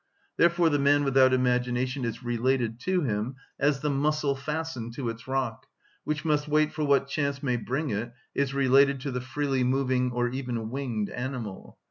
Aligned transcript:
Therefore 0.35 0.69
the 0.69 0.79
man 0.79 1.03
without 1.03 1.31
imagination 1.31 2.05
is 2.05 2.23
related 2.23 2.79
to 2.79 3.01
him, 3.03 3.35
as 3.59 3.81
the 3.81 3.89
mussel 3.91 4.33
fastened 4.35 4.95
to 4.95 5.09
its 5.09 5.27
rock, 5.27 5.67
which 6.05 6.25
must 6.25 6.47
wait 6.47 6.73
for 6.73 6.83
what 6.83 7.07
chance 7.07 7.43
may 7.43 7.55
bring 7.55 7.91
it, 7.91 8.11
is 8.33 8.51
related 8.51 8.99
to 9.01 9.11
the 9.11 9.21
freely 9.21 9.63
moving 9.63 10.11
or 10.11 10.27
even 10.29 10.71
winged 10.71 11.11
animal. 11.11 11.77